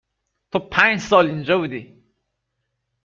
تو 0.51 0.59
پنج 0.59 0.99
سال 0.99 1.25
اینجا 1.27 1.57
بودی 1.57 2.03